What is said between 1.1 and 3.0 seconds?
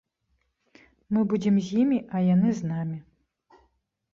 Мы будзем з імі, а яны з намі.